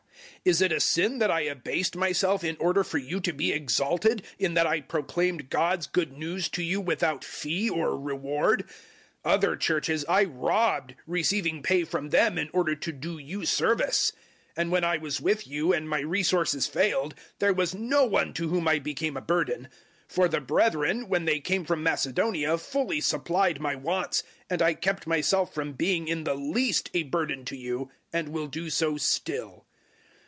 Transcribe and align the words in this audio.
011:007 0.45 0.49
Is 0.53 0.61
it 0.63 0.71
a 0.71 0.79
sin 0.79 1.19
that 1.19 1.29
I 1.29 1.41
abased 1.41 1.95
myself 1.95 2.43
in 2.43 2.57
order 2.57 2.83
for 2.83 2.97
you 2.97 3.19
to 3.19 3.31
be 3.31 3.51
exalted, 3.51 4.23
in 4.39 4.55
that 4.55 4.65
I 4.65 4.81
proclaimed 4.81 5.51
God's 5.51 5.85
Good 5.85 6.13
News 6.13 6.49
to 6.49 6.63
you 6.63 6.81
without 6.81 7.23
fee 7.23 7.69
or 7.69 7.95
reward? 7.95 8.63
011:008 9.23 9.33
Other 9.33 9.55
Churches 9.55 10.03
I 10.09 10.23
robbed, 10.23 10.95
receiving 11.05 11.61
pay 11.61 11.83
from 11.83 12.09
them 12.09 12.39
in 12.39 12.49
order 12.53 12.73
to 12.75 12.91
do 12.91 13.19
you 13.19 13.45
service. 13.45 14.13
011:009 14.55 14.57
And 14.57 14.71
when 14.71 14.83
I 14.83 14.97
was 14.97 15.21
with 15.21 15.45
you 15.45 15.73
and 15.73 15.87
my 15.87 15.99
resources 15.99 16.65
failed, 16.65 17.13
there 17.37 17.53
was 17.53 17.75
no 17.75 18.05
one 18.05 18.33
to 18.33 18.47
whom 18.49 18.67
I 18.67 18.79
became 18.79 19.15
a 19.15 19.21
burden 19.21 19.69
for 20.07 20.27
the 20.27 20.41
brethren 20.41 21.07
when 21.07 21.25
they 21.25 21.39
came 21.39 21.65
from 21.65 21.83
Macedonia 21.83 22.57
fully 22.57 22.99
supplied 22.99 23.61
my 23.61 23.75
wants 23.75 24.23
and 24.49 24.59
I 24.63 24.73
kept 24.73 25.05
myself 25.05 25.53
from 25.53 25.73
being 25.73 26.07
in 26.07 26.23
the 26.23 26.33
least 26.33 26.89
a 26.95 27.03
burden 27.03 27.45
to 27.45 27.55
you, 27.55 27.91
and 28.11 28.29
will 28.29 28.47
do 28.47 28.71
so 28.71 28.97
still. 28.97 29.67